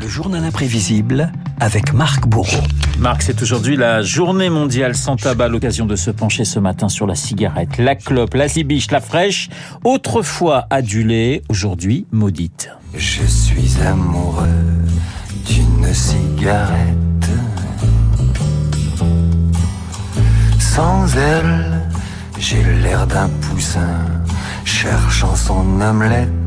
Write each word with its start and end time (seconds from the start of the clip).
Le 0.00 0.08
journal 0.08 0.42
imprévisible 0.42 1.30
avec 1.60 1.92
Marc 1.92 2.26
Bourreau. 2.26 2.62
Marc, 2.98 3.20
c'est 3.20 3.42
aujourd'hui 3.42 3.76
la 3.76 4.00
journée 4.00 4.48
mondiale 4.48 4.94
sans 4.94 5.16
tabac, 5.16 5.48
l'occasion 5.48 5.84
de 5.84 5.94
se 5.94 6.10
pencher 6.10 6.46
ce 6.46 6.58
matin 6.58 6.88
sur 6.88 7.06
la 7.06 7.14
cigarette, 7.14 7.76
la 7.76 7.96
clope, 7.96 8.32
la 8.32 8.48
zibiche, 8.48 8.90
la 8.90 9.02
fraîche, 9.02 9.50
autrefois 9.84 10.66
adulée, 10.70 11.42
aujourd'hui 11.50 12.06
maudite. 12.12 12.70
Je 12.94 13.26
suis 13.26 13.76
amoureux 13.86 14.46
d'une 15.46 15.92
cigarette. 15.92 17.28
Sans 20.58 21.14
elle, 21.14 21.82
j'ai 22.38 22.62
l'air 22.82 23.06
d'un 23.06 23.28
poussin 23.42 23.98
cherchant 24.64 25.36
son 25.36 25.78
omelette. 25.78 26.39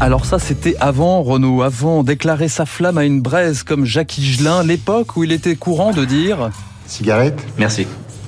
Alors 0.00 0.24
ça, 0.24 0.38
c'était 0.38 0.76
avant 0.80 1.22
Renaud, 1.22 1.62
avant 1.62 2.02
déclarer 2.02 2.48
sa 2.48 2.66
flamme 2.66 2.98
à 2.98 3.04
une 3.04 3.20
braise 3.20 3.62
comme 3.62 3.84
Jacques 3.84 4.16
Higelin, 4.18 4.62
l'époque 4.62 5.16
où 5.16 5.24
il 5.24 5.32
était 5.32 5.56
courant 5.56 5.92
de 5.92 6.04
dire 6.04 6.50
Cigarette 6.86 7.38
Merci. 7.58 7.86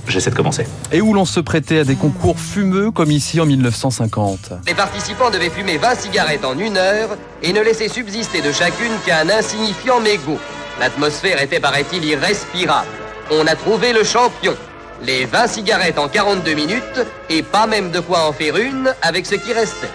J'essaie 0.09 0.31
de 0.31 0.35
commencer. 0.35 0.67
et 0.91 1.01
où 1.01 1.15
l'on 1.15 1.25
se 1.25 1.39
prêtait 1.39 1.79
à 1.79 1.85
des 1.85 1.95
concours 1.95 2.39
fumeux 2.39 2.91
comme 2.91 3.11
ici 3.13 3.41
en 3.41 3.47
1950. 3.47 4.53
Les 4.67 4.75
participants 4.75 5.31
devaient 5.31 5.49
fumer 5.49 5.79
20 5.79 5.95
cigarettes 5.95 6.45
en 6.45 6.59
une 6.59 6.77
heure 6.77 7.17
et 7.43 7.53
ne 7.53 7.61
laisser 7.61 7.89
subsister 7.89 8.43
de 8.43 8.51
chacune 8.51 8.93
qu'un 9.07 9.29
insignifiant 9.31 10.01
mégot. 10.01 10.39
L'atmosphère 10.81 11.41
était, 11.41 11.61
paraît-il, 11.61 12.05
irrespirable. 12.05 12.89
On 13.31 13.47
a 13.47 13.55
trouvé 13.55 13.93
le 13.93 14.03
champion. 14.03 14.55
Les 15.05 15.25
20 15.25 15.47
cigarettes 15.47 15.99
en 15.99 16.09
42 16.09 16.53
minutes 16.55 17.07
et 17.31 17.43
pas 17.43 17.67
même 17.69 17.91
de 17.93 18.01
quoi 18.01 18.29
en 18.29 18.33
faire 18.33 18.57
une 18.57 18.93
avec 19.03 19.25
ce 19.25 19.37
qui 19.37 19.53
restait. 19.53 19.89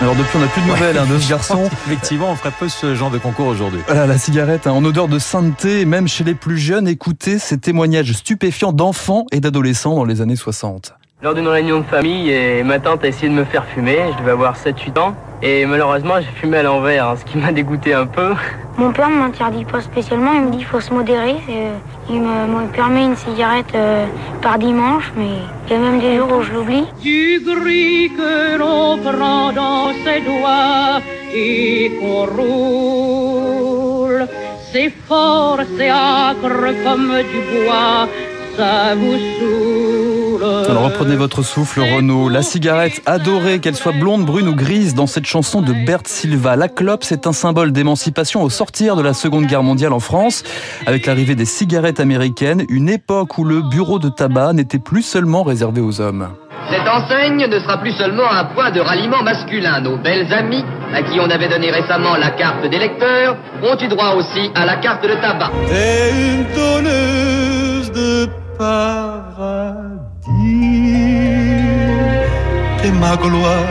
Alors 0.00 0.14
depuis, 0.14 0.36
on 0.36 0.40
n'a 0.40 0.46
plus 0.46 0.62
de 0.62 0.66
nouvelles 0.68 0.96
hein, 0.96 1.06
de 1.06 1.18
ce 1.18 1.28
garçon. 1.28 1.64
Effectivement, 1.86 2.30
on 2.30 2.36
ferait 2.36 2.52
peu 2.56 2.68
ce 2.68 2.94
genre 2.94 3.10
de 3.10 3.18
concours 3.18 3.48
aujourd'hui. 3.48 3.80
Voilà, 3.86 4.06
la 4.06 4.16
cigarette 4.16 4.68
hein, 4.68 4.70
en 4.70 4.84
odeur 4.84 5.08
de 5.08 5.18
sainteté, 5.18 5.84
même 5.84 6.06
chez 6.06 6.22
les 6.22 6.34
plus 6.34 6.56
jeunes, 6.56 6.86
écoutez 6.86 7.40
ces 7.40 7.58
témoignages 7.58 8.12
stupéfiants 8.12 8.72
d'enfants 8.72 9.26
et 9.32 9.40
d'adolescents 9.40 9.96
dans 9.96 10.04
les 10.04 10.20
années 10.20 10.36
60. 10.36 10.97
Lors 11.20 11.34
d'une 11.34 11.48
réunion 11.48 11.80
de 11.80 11.84
famille, 11.84 12.30
et 12.30 12.62
ma 12.62 12.78
tante 12.78 13.02
a 13.02 13.08
essayé 13.08 13.28
de 13.28 13.34
me 13.34 13.42
faire 13.44 13.64
fumer, 13.64 13.98
je 14.12 14.18
devais 14.20 14.30
avoir 14.30 14.54
7-8 14.56 14.98
ans, 15.00 15.14
et 15.42 15.66
malheureusement 15.66 16.14
j'ai 16.20 16.30
fumé 16.40 16.58
à 16.58 16.62
l'envers, 16.62 17.08
hein, 17.08 17.16
ce 17.18 17.24
qui 17.24 17.38
m'a 17.38 17.50
dégoûté 17.52 17.92
un 17.92 18.06
peu. 18.06 18.34
Mon 18.76 18.92
père 18.92 19.10
ne 19.10 19.16
m'interdit 19.16 19.64
pas 19.64 19.80
spécialement, 19.80 20.30
il 20.34 20.42
me 20.42 20.50
dit 20.52 20.58
qu'il 20.58 20.66
faut 20.66 20.80
se 20.80 20.94
modérer. 20.94 21.34
Euh, 21.50 21.72
Il 22.08 22.20
me, 22.20 22.46
me 22.46 22.68
permet 22.68 23.04
une 23.04 23.16
cigarette 23.16 23.74
euh, 23.74 24.06
par 24.40 24.58
dimanche, 24.60 25.10
mais 25.16 25.26
il 25.66 25.72
y 25.72 25.76
a 25.76 25.80
même 25.80 25.98
des 25.98 26.18
jours 26.18 26.30
où 26.38 26.42
je 26.42 26.52
l'oublie. 26.52 26.84
du 27.02 27.40
gris 27.44 28.12
que 28.16 28.56
l'on 28.56 28.98
prend 28.98 29.50
dans 29.52 29.88
ses 30.04 30.20
doigts 30.20 31.00
et 31.34 31.90
qu'on 31.98 32.26
roule. 32.26 34.28
C'est 34.70 34.92
fort, 35.08 35.58
c'est 35.76 35.90
âcre 35.90 36.72
comme 36.84 37.12
du 37.32 37.40
bois, 37.64 38.06
ça 38.58 38.94
vous 38.96 39.16
saoule. 39.38 40.68
Alors 40.68 40.84
reprenez 40.84 41.16
votre 41.16 41.42
souffle 41.42 41.80
Renaud. 41.80 42.28
La 42.28 42.42
cigarette 42.42 43.00
adorée, 43.06 43.60
qu'elle 43.60 43.76
soit 43.76 43.92
blonde, 43.92 44.24
brune 44.24 44.48
ou 44.48 44.54
grise, 44.54 44.94
dans 44.94 45.06
cette 45.06 45.26
chanson 45.26 45.62
de 45.62 45.72
Bert 45.72 46.02
Silva. 46.06 46.56
La 46.56 46.68
clope, 46.68 47.04
c'est 47.04 47.26
un 47.26 47.32
symbole 47.32 47.72
d'émancipation 47.72 48.42
au 48.42 48.50
sortir 48.50 48.96
de 48.96 49.02
la 49.02 49.14
Seconde 49.14 49.46
Guerre 49.46 49.62
mondiale 49.62 49.92
en 49.92 50.00
France, 50.00 50.42
avec 50.86 51.06
l'arrivée 51.06 51.34
des 51.34 51.44
cigarettes 51.44 52.00
américaines, 52.00 52.64
une 52.68 52.88
époque 52.88 53.38
où 53.38 53.44
le 53.44 53.62
bureau 53.62 53.98
de 53.98 54.08
tabac 54.08 54.52
n'était 54.52 54.78
plus 54.78 55.02
seulement 55.02 55.42
réservé 55.42 55.80
aux 55.80 56.00
hommes. 56.00 56.28
Cette 56.70 56.86
enseigne 56.86 57.46
ne 57.46 57.58
sera 57.60 57.78
plus 57.78 57.92
seulement 57.92 58.30
un 58.30 58.44
point 58.44 58.70
de 58.70 58.80
ralliement 58.80 59.22
masculin. 59.22 59.80
Nos 59.80 59.96
belles 59.96 60.32
amies, 60.32 60.64
à 60.92 61.02
qui 61.02 61.18
on 61.18 61.30
avait 61.30 61.48
donné 61.48 61.70
récemment 61.70 62.16
la 62.16 62.30
carte 62.30 62.68
des 62.68 62.78
lecteurs, 62.78 63.36
ont 63.62 63.78
eu 63.80 63.88
droit 63.88 64.14
aussi 64.16 64.50
à 64.54 64.66
la 64.66 64.76
carte 64.76 65.04
de 65.04 65.14
tabac. 65.14 65.50
Une 65.70 66.44
ma 73.08 73.16
gloire. 73.16 73.64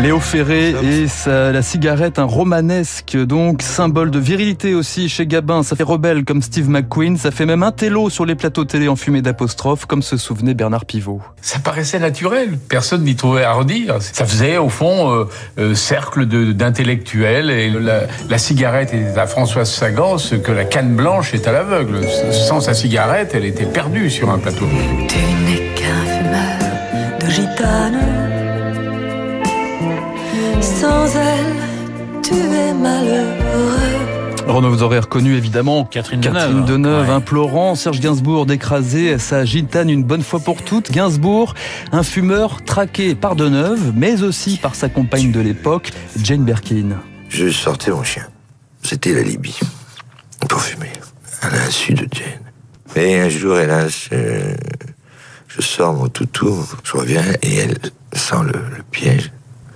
Léo 0.00 0.20
Ferré 0.20 0.74
et 0.84 1.08
sa- 1.08 1.50
la 1.50 1.60
cigarette, 1.60 2.20
un 2.20 2.24
romanesque, 2.24 3.16
donc 3.16 3.62
symbole 3.62 4.12
de 4.12 4.20
virilité 4.20 4.74
aussi 4.76 5.08
chez 5.08 5.26
Gabin. 5.26 5.64
Ça 5.64 5.74
fait 5.74 5.82
rebelle 5.82 6.24
comme 6.24 6.40
Steve 6.40 6.70
McQueen, 6.70 7.16
ça 7.18 7.32
fait 7.32 7.46
même 7.46 7.64
un 7.64 7.72
télo 7.72 8.08
sur 8.08 8.24
les 8.24 8.36
plateaux 8.36 8.64
télé 8.64 8.86
en 8.86 8.94
fumée 8.94 9.22
d'apostrophe, 9.22 9.86
comme 9.86 10.02
se 10.02 10.16
souvenait 10.16 10.54
Bernard 10.54 10.84
Pivot. 10.86 11.20
Ça 11.42 11.58
paraissait 11.58 11.98
naturel, 11.98 12.56
personne 12.68 13.02
n'y 13.02 13.16
trouvait 13.16 13.42
à 13.42 13.52
redire. 13.54 13.96
Ça 14.00 14.24
faisait 14.24 14.56
au 14.56 14.68
fond 14.68 15.10
euh, 15.12 15.24
euh, 15.58 15.74
cercle 15.74 16.26
d'intellectuels 16.26 17.50
et 17.50 17.68
la, 17.68 18.02
la 18.30 18.38
cigarette 18.38 18.94
est 18.94 19.18
à 19.18 19.26
Françoise 19.26 19.68
Sagan 19.68 20.16
ce 20.16 20.36
que 20.36 20.52
la 20.52 20.64
canne 20.64 20.94
blanche 20.94 21.34
est 21.34 21.48
à 21.48 21.52
l'aveugle. 21.52 22.02
Sans 22.30 22.60
sa 22.60 22.72
cigarette, 22.72 23.32
elle 23.34 23.44
était 23.44 23.66
perdue 23.66 24.10
sur 24.10 24.30
un 24.30 24.38
plateau. 24.38 24.66
Tu 25.08 25.16
n'es 25.44 25.74
qu'un 25.74 26.04
fumeur 26.06 27.18
de 27.18 27.26
gitane. 27.28 27.97
Sans 30.80 31.06
elle, 31.16 32.22
tu 32.22 32.34
es 32.34 32.72
malheureux. 32.72 34.46
Renaud, 34.46 34.70
vous 34.70 34.82
aurez 34.82 35.00
reconnu 35.00 35.34
évidemment 35.36 35.84
Catherine 35.84 36.20
Catherine 36.20 36.64
Deneuve. 36.64 37.08
Ouais. 37.08 37.14
implorant 37.14 37.74
Serge 37.74 38.00
Gainsbourg 38.00 38.46
d'écraser 38.46 39.18
sa 39.18 39.44
gitane 39.44 39.90
une 39.90 40.04
bonne 40.04 40.22
fois 40.22 40.38
pour 40.40 40.62
toutes. 40.62 40.92
Gainsbourg, 40.92 41.54
un 41.90 42.02
fumeur 42.02 42.62
traqué 42.64 43.14
par 43.14 43.34
Deneuve, 43.34 43.92
mais 43.96 44.22
aussi 44.22 44.56
par 44.56 44.74
sa 44.74 44.88
compagne 44.88 45.32
de 45.32 45.40
l'époque, 45.40 45.90
Jane 46.22 46.44
Birkin. 46.44 46.90
Je 47.28 47.50
sortais 47.50 47.90
mon 47.90 48.04
chien. 48.04 48.26
C'était 48.82 49.12
la 49.12 49.22
Libye. 49.22 49.58
Pour 50.48 50.60
fumer. 50.62 50.92
À 51.42 51.50
l'insu 51.50 51.94
de 51.94 52.06
Jane. 52.12 52.52
Et 52.96 53.18
un 53.20 53.28
jour, 53.28 53.58
hélas, 53.58 54.08
euh, 54.12 54.54
je 55.48 55.60
sors 55.60 55.92
mon 55.92 56.08
toutou, 56.08 56.64
je 56.84 56.96
reviens 56.96 57.24
et 57.42 57.56
elle 57.56 57.78
sent 58.12 58.36
le, 58.44 58.76
le 58.76 58.82
piège. 58.90 59.32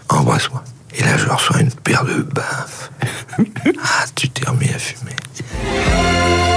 Embrasse-moi. 0.09 0.63
Et 0.95 1.03
là, 1.03 1.17
je 1.17 1.29
reçois 1.29 1.61
une 1.61 1.71
paire 1.71 2.05
de 2.05 2.23
baffes. 2.23 2.91
ah, 3.39 4.05
tu 4.15 4.29
t'es 4.29 4.49
remis 4.49 4.69
à 4.69 4.79
fumer. 4.79 5.13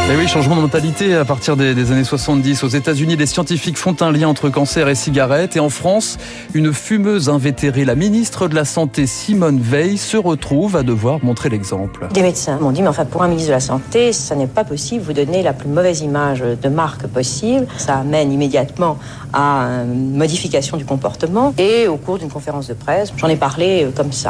Et 0.08 0.16
oui, 0.16 0.28
changement 0.28 0.56
de 0.56 0.62
mentalité 0.62 1.16
à 1.16 1.26
partir 1.26 1.58
des, 1.58 1.74
des 1.74 1.92
années 1.92 2.04
70. 2.04 2.64
Aux 2.64 2.68
États-Unis, 2.68 3.16
les 3.16 3.26
scientifiques 3.26 3.78
font 3.78 3.96
un 4.02 4.12
lien 4.12 4.28
entre 4.28 4.50
cancer 4.50 4.88
et 4.88 4.94
cigarette. 4.94 5.56
Et 5.56 5.60
en 5.60 5.70
France, 5.70 6.18
une 6.54 6.74
fumeuse 6.74 7.28
invétérée, 7.28 7.86
la 7.86 7.96
ministre 7.96 8.48
de 8.48 8.54
la 8.54 8.66
Santé, 8.66 9.08
Simone 9.08 9.60
Veil, 9.60 9.98
se 9.98 10.16
retrouve 10.16 10.76
à 10.76 10.84
devoir 10.84 11.24
montrer 11.24 11.50
l'exemple. 11.50 12.08
Des 12.14 12.22
médecins 12.22 12.60
m'ont 12.60 12.72
dit, 12.72 12.84
mais 12.84 12.88
enfin, 12.88 13.06
pour 13.06 13.24
un 13.24 13.28
ministre 13.28 13.50
de 13.50 13.56
la 13.56 13.60
Santé, 13.60 14.14
ça 14.14 14.36
n'est 14.36 14.46
pas 14.46 14.64
possible, 14.64 15.04
vous 15.04 15.14
donnez 15.14 15.42
la 15.42 15.54
plus 15.54 15.70
mauvaise 15.70 16.02
image 16.02 16.42
de 16.42 16.70
marque 16.70 17.08
possible. 17.08 17.66
Ça 17.78 17.98
amène 17.98 18.32
immédiatement 18.32 19.00
à 19.34 19.84
une 19.86 20.16
modification 20.16 20.78
du 20.78 20.86
comportement. 20.86 21.54
Et 21.58 21.88
au 21.88 21.98
cours 21.98 22.18
d'une 22.20 22.30
conférence 22.30 22.68
de 22.68 22.74
presse, 22.74 23.12
j'en 23.18 23.28
ai 23.28 23.36
parlé 23.36 23.84
euh, 23.84 23.92
comme 23.96 24.12
ça. 24.12 24.25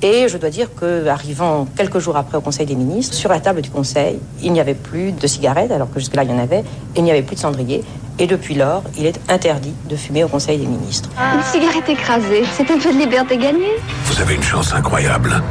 Et 0.00 0.28
je 0.28 0.38
dois 0.38 0.50
dire 0.50 0.68
que, 0.74 1.08
arrivant 1.08 1.66
quelques 1.76 1.98
jours 1.98 2.16
après 2.16 2.38
au 2.38 2.40
Conseil 2.40 2.66
des 2.66 2.76
ministres, 2.76 3.14
sur 3.14 3.30
la 3.30 3.40
table 3.40 3.62
du 3.62 3.70
Conseil, 3.70 4.20
il 4.42 4.52
n'y 4.52 4.60
avait 4.60 4.74
plus 4.74 5.10
de 5.10 5.26
cigarettes, 5.26 5.72
alors 5.72 5.90
que 5.92 5.98
jusque-là 5.98 6.22
il 6.22 6.30
y 6.30 6.32
en 6.32 6.38
avait, 6.38 6.60
et 6.60 6.98
il 6.98 7.02
n'y 7.02 7.10
avait 7.10 7.22
plus 7.22 7.34
de 7.34 7.40
cendrier. 7.40 7.82
Et 8.20 8.26
depuis 8.26 8.54
lors, 8.54 8.82
il 8.96 9.06
est 9.06 9.20
interdit 9.28 9.74
de 9.88 9.96
fumer 9.96 10.22
au 10.22 10.28
Conseil 10.28 10.58
des 10.58 10.66
ministres. 10.66 11.08
Une 11.34 11.42
cigarette 11.42 11.88
écrasée, 11.88 12.44
c'est 12.52 12.70
un 12.70 12.78
peu 12.78 12.92
de 12.92 12.98
liberté 12.98 13.36
gagnée. 13.36 13.76
Vous 14.04 14.20
avez 14.20 14.34
une 14.34 14.42
chance 14.42 14.72
incroyable. 14.72 15.42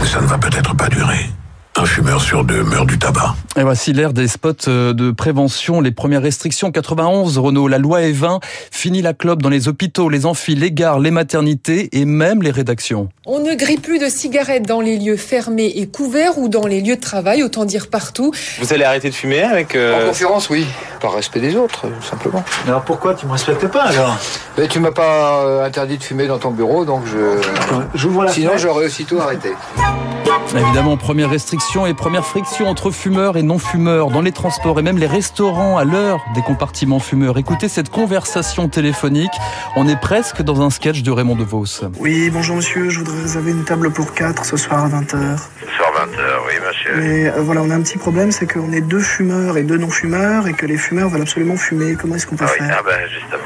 Mais 0.00 0.06
ça 0.06 0.20
ne 0.20 0.26
va 0.26 0.38
peut-être 0.38 0.74
pas 0.74 0.88
durer. 0.88 1.26
Un 1.78 1.84
fumeur 1.84 2.22
sur 2.22 2.42
deux 2.42 2.62
meurt 2.62 2.86
du 2.86 2.98
tabac. 2.98 3.34
Et 3.58 3.62
voici 3.62 3.92
l'ère 3.92 4.14
des 4.14 4.28
spots 4.28 4.66
euh, 4.68 4.94
de 4.94 5.10
prévention, 5.10 5.82
les 5.82 5.90
premières 5.90 6.22
restrictions. 6.22 6.70
91, 6.72 7.36
Renault, 7.36 7.68
la 7.68 7.76
loi 7.76 8.00
est 8.02 8.12
20, 8.12 8.40
fini 8.70 9.02
la 9.02 9.12
clope 9.12 9.42
dans 9.42 9.50
les 9.50 9.68
hôpitaux, 9.68 10.08
les 10.08 10.24
amphis, 10.24 10.54
les 10.54 10.72
gares, 10.72 11.00
les 11.00 11.10
maternités 11.10 11.90
et 11.92 12.06
même 12.06 12.42
les 12.42 12.50
rédactions. 12.50 13.10
On 13.26 13.40
ne 13.40 13.54
grille 13.54 13.76
plus 13.78 13.98
de 13.98 14.08
cigarettes 14.08 14.66
dans 14.66 14.80
les 14.80 14.96
lieux 14.96 15.18
fermés 15.18 15.70
et 15.76 15.86
couverts 15.86 16.38
ou 16.38 16.48
dans 16.48 16.66
les 16.66 16.80
lieux 16.80 16.96
de 16.96 17.00
travail, 17.00 17.42
autant 17.42 17.66
dire 17.66 17.88
partout. 17.88 18.32
Vous 18.58 18.72
allez 18.72 18.84
arrêter 18.84 19.10
de 19.10 19.14
fumer 19.14 19.42
avec... 19.42 19.74
euh, 19.74 20.02
En 20.04 20.08
conférence, 20.08 20.48
oui. 20.48 20.66
Par 21.02 21.12
respect 21.14 21.40
des 21.40 21.56
autres, 21.56 21.82
tout 21.82 22.06
simplement. 22.08 22.42
Alors 22.66 22.82
pourquoi 22.82 23.12
tu 23.14 23.26
me 23.26 23.32
respectes 23.32 23.66
pas 23.68 23.82
alors? 23.82 24.16
Mais 24.56 24.66
tu 24.66 24.80
m'as 24.80 24.92
pas 24.92 25.44
euh, 25.44 25.64
interdit 25.66 25.98
de 25.98 26.02
fumer 26.02 26.26
dans 26.26 26.38
ton 26.38 26.52
bureau, 26.52 26.86
donc 26.86 27.02
je. 27.06 27.38
J'ouvre 27.94 28.24
la 28.24 28.32
Sinon, 28.32 28.52
j'aurais 28.56 28.86
aussitôt 28.86 29.20
arrêté. 29.20 29.50
Évidemment, 30.56 30.96
première 30.96 31.28
restriction 31.30 31.65
et 31.66 31.94
première 31.94 32.24
friction 32.24 32.68
entre 32.68 32.90
fumeurs 32.90 33.36
et 33.36 33.42
non-fumeurs 33.42 34.10
dans 34.10 34.22
les 34.22 34.30
transports 34.30 34.78
et 34.78 34.82
même 34.82 34.98
les 34.98 35.06
restaurants 35.06 35.76
à 35.76 35.84
l'heure 35.84 36.24
des 36.34 36.40
compartiments 36.40 37.00
fumeurs. 37.00 37.38
Écoutez 37.38 37.68
cette 37.68 37.90
conversation 37.90 38.68
téléphonique. 38.68 39.32
On 39.74 39.88
est 39.88 40.00
presque 40.00 40.42
dans 40.42 40.62
un 40.62 40.70
sketch 40.70 41.02
de 41.02 41.10
Raymond 41.10 41.34
DeVos. 41.34 41.84
Oui, 41.98 42.30
bonjour 42.30 42.56
monsieur, 42.56 42.88
je 42.88 43.00
voudrais 43.00 43.20
réserver 43.20 43.50
une 43.50 43.64
table 43.64 43.90
pour 43.90 44.14
4 44.14 44.44
ce 44.44 44.56
soir 44.56 44.84
à 44.84 44.88
20h. 44.88 45.40
Ce 46.10 46.16
soir 46.16 46.26
20h, 46.26 46.46
oui, 46.46 46.54
monsieur. 46.68 46.96
Mais 46.96 47.28
euh, 47.28 47.32
voilà, 47.42 47.62
on 47.62 47.70
a 47.70 47.74
un 47.74 47.80
petit 47.82 47.98
problème, 47.98 48.30
c'est 48.32 48.46
qu'on 48.50 48.72
est 48.72 48.80
deux 48.80 49.00
fumeurs 49.00 49.56
et 49.56 49.62
deux 49.62 49.76
non-fumeurs 49.78 50.46
et 50.46 50.52
que 50.52 50.66
les 50.66 50.76
fumeurs 50.76 51.08
veulent 51.08 51.22
absolument 51.22 51.56
fumer. 51.56 51.94
Comment 52.00 52.14
est-ce 52.16 52.26
qu'on 52.26 52.36
peut 52.36 52.44
Ah 52.46 52.52
oui, 52.60 52.66
faire 52.66 52.76
ah 52.80 52.82
ben 52.84 52.98
justement, 53.12 53.42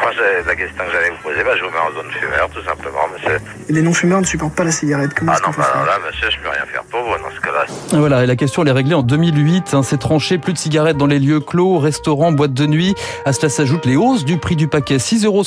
la 0.46 0.54
question 0.56 0.84
que 0.84 0.90
j'allais 0.92 1.10
vous 1.10 1.22
poser, 1.22 1.42
ben, 1.44 1.56
je 1.56 1.62
vous 1.64 1.70
mets 1.70 1.78
en 1.78 1.92
zone 1.94 2.10
fumeur, 2.12 2.48
tout 2.52 2.62
simplement, 2.64 2.98
monsieur. 3.14 3.38
Et 3.68 3.72
les 3.72 3.82
non-fumeurs 3.82 4.20
ne 4.20 4.26
supportent 4.26 4.54
pas 4.54 4.64
la 4.64 4.72
cigarette. 4.72 5.14
Comment 5.14 5.32
Ah 5.32 5.36
est-ce 5.36 5.42
qu'on 5.42 5.50
non, 5.50 5.56
peut 5.56 5.62
bah 5.62 5.68
faire 5.72 5.82
alors 5.82 5.86
là, 6.00 6.06
monsieur, 6.06 6.28
je 6.30 6.36
peux 6.38 6.48
rien 6.48 6.66
faire 6.66 6.82
pour 6.84 7.02
vous 7.02 7.10
dans 7.10 7.34
ce 7.34 7.40
cas-là. 7.40 7.98
Voilà, 7.98 8.24
et 8.24 8.26
la 8.26 8.36
question 8.36 8.62
elle 8.62 8.68
est 8.68 8.72
réglée 8.72 8.94
en 8.94 9.02
2008. 9.02 9.74
hein, 9.74 9.82
c'est 9.82 9.98
tranché, 9.98 10.38
plus 10.38 10.52
de 10.52 10.58
cigarettes 10.58 10.96
dans 10.96 11.06
les 11.06 11.18
lieux 11.18 11.40
clos, 11.40 11.78
restaurants, 11.78 12.32
boîtes 12.32 12.54
de 12.54 12.66
nuit. 12.66 12.94
À 13.24 13.32
cela 13.32 13.48
s'ajoutent 13.48 13.86
les 13.86 13.96
hausses 13.96 14.24
du 14.24 14.38
prix 14.38 14.56
du 14.56 14.68
paquet. 14.68 14.96
6,70 14.96 15.26
euros 15.26 15.42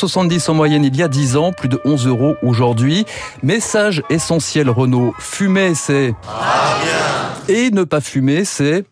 en 0.48 0.54
moyenne 0.54 0.84
il 0.84 0.96
y 0.96 1.04
a 1.04 1.08
10 1.08 1.38
ans, 1.38 1.52
plus 1.52 1.70
de 1.70 1.80
11 1.86 2.08
euros 2.08 2.36
aujourd'hui. 2.44 3.06
Message 3.42 4.04
essentiel 4.10 4.70
Renault, 4.70 5.14
fumer 5.20 5.76
c'est... 5.76 6.14
Et 7.48 7.72
ne 7.72 7.84
pas 7.84 8.02
fumer 8.02 8.46
c'est... 8.46 8.86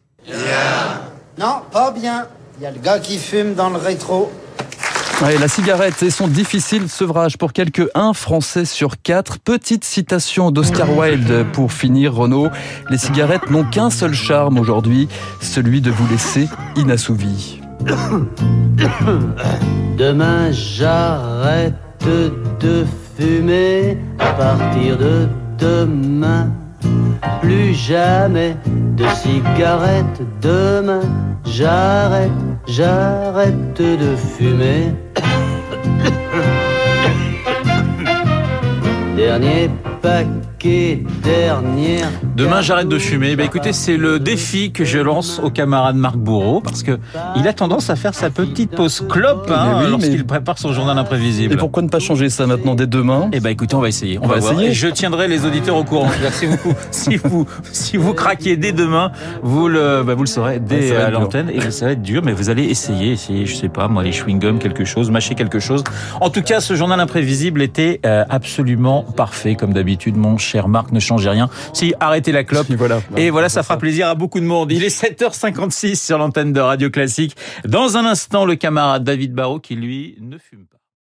Non, 1.37 1.61
pas 1.71 1.91
bien. 1.91 2.27
Il 2.59 2.63
y 2.63 2.65
a 2.67 2.71
le 2.71 2.79
gars 2.79 2.99
qui 2.99 3.17
fume 3.17 3.55
dans 3.55 3.69
le 3.69 3.77
rétro. 3.77 4.31
Ouais, 5.23 5.37
la 5.37 5.47
cigarette 5.47 6.01
et 6.01 6.09
son 6.09 6.27
difficile 6.27 6.89
sevrage 6.89 7.37
pour 7.37 7.53
quelques 7.53 7.87
un 7.93 8.13
Français 8.13 8.65
sur 8.65 9.01
quatre. 9.01 9.39
Petite 9.39 9.83
citation 9.83 10.49
d'Oscar 10.51 10.95
Wilde 10.97 11.45
pour 11.53 11.71
finir, 11.71 12.15
Renaud. 12.15 12.49
Les 12.89 12.97
cigarettes 12.97 13.49
n'ont 13.51 13.63
qu'un 13.63 13.91
seul 13.91 14.13
charme 14.13 14.57
aujourd'hui, 14.57 15.07
celui 15.39 15.81
de 15.81 15.91
vous 15.91 16.07
laisser 16.07 16.49
inassouvi. 16.75 17.61
Demain 19.97 20.51
j'arrête 20.51 21.75
de 22.59 22.85
fumer 23.17 23.97
à 24.19 24.33
partir 24.33 24.97
de 24.97 25.27
demain. 25.59 26.51
Plus 27.41 27.73
jamais 27.73 28.55
de 28.97 29.05
cigarettes 29.07 30.21
demain. 30.41 31.01
J'arrête, 31.45 32.31
j'arrête 32.67 33.81
de 33.81 34.15
fumer. 34.15 34.93
Dernier 39.17 39.69
paquet, 40.01 41.03
dernière. 41.23 42.09
Demain, 42.35 42.61
j'arrête 42.61 42.87
de 42.87 42.97
fumer. 42.97 43.35
Bah, 43.35 43.43
écoutez, 43.43 43.73
c'est 43.73 43.97
le 43.97 44.17
défi 44.19 44.71
que 44.71 44.85
je 44.85 44.99
lance 44.99 45.39
au 45.43 45.49
camarade 45.49 45.95
Marc 45.95 46.15
Bourreau 46.15 46.61
parce 46.61 46.81
que 46.81 46.97
il 47.35 47.47
a 47.47 47.53
tendance 47.53 47.89
à 47.89 47.95
faire 47.95 48.13
sa 48.15 48.29
petite 48.29 48.71
pause 48.71 49.05
clope 49.09 49.51
hein, 49.53 49.81
oui, 49.83 49.89
lorsqu'il 49.91 50.17
mais- 50.17 50.23
prépare 50.23 50.57
son 50.57 50.71
journal 50.73 50.97
imprévisible. 50.97 51.53
Et 51.53 51.57
pourquoi 51.57 51.83
ne 51.83 51.89
pas 51.89 51.99
changer 51.99 52.29
ça 52.29 52.47
maintenant 52.47 52.73
dès 52.75 52.87
demain? 52.87 53.29
Eh 53.33 53.39
ben 53.39 53.49
écoutez, 53.49 53.75
on 53.75 53.81
va 53.81 53.89
essayer. 53.89 54.17
On, 54.19 54.23
On 54.23 54.27
va, 54.27 54.37
essayer. 54.37 54.71
Je 54.73 54.87
tiendrai 54.87 55.27
les 55.27 55.45
auditeurs 55.45 55.75
au 55.75 55.83
courant. 55.83 56.09
Si 56.31 56.45
vous, 56.47 56.73
si 56.91 57.15
vous, 57.17 57.45
si 57.71 57.97
vous 57.97 58.13
craquez 58.13 58.55
dès 58.55 58.71
demain, 58.71 59.11
vous 59.43 59.67
le, 59.67 60.01
bah, 60.03 60.15
vous 60.15 60.23
le 60.23 60.27
saurez 60.27 60.59
dès 60.59 60.95
à 60.95 61.09
l'antenne. 61.09 61.49
Et 61.53 61.69
ça 61.71 61.85
va 61.85 61.91
être 61.91 62.01
dur, 62.01 62.21
mais 62.23 62.31
vous 62.31 62.49
allez 62.49 62.63
essayer, 62.63 63.11
essayer, 63.11 63.45
je 63.45 63.55
sais 63.55 63.69
pas, 63.69 63.87
moi, 63.87 64.01
les 64.03 64.11
chewing-gums, 64.11 64.57
quelque 64.57 64.85
chose, 64.85 65.11
mâcher 65.11 65.35
quelque 65.35 65.59
chose. 65.59 65.83
En 66.21 66.29
tout 66.29 66.41
cas, 66.41 66.61
ce 66.61 66.75
journal 66.75 66.99
imprévisible 66.99 67.61
était 67.61 67.99
euh, 68.05 68.23
absolument 68.29 69.03
parfait, 69.03 69.55
comme 69.55 69.73
d'habitude. 69.73 70.15
Mon 70.17 70.37
cher 70.37 70.67
Marc, 70.67 70.91
ne 70.91 70.99
changez 70.99 71.29
rien. 71.29 71.49
Si, 71.73 71.93
arrêtez 71.99 72.30
la 72.31 72.43
clope. 72.43 72.67
voilà. 72.77 73.01
Et 73.17 73.29
voilà, 73.29 73.49
ça 73.49 73.63
fera 73.63 73.77
plaisir 73.77 74.07
à 74.07 74.15
beaucoup 74.15 74.39
de 74.39 74.45
monde. 74.45 74.71
Il 74.71 74.83
est 74.83 75.01
7h56 75.01 75.95
sur 75.95 76.17
l'antenne 76.17 76.53
de 76.53 76.59
Radio 76.59 76.89
Classique. 76.89 77.35
Dans 77.65 77.97
un 77.97 78.05
instant, 78.05 78.45
le 78.45 78.55
camarade 78.55 79.03
David 79.03 79.33
Barrault 79.33 79.59
qui, 79.59 79.75
lui, 79.75 80.17
ne 80.19 80.37
fume 80.37 80.65
pas. 80.65 80.80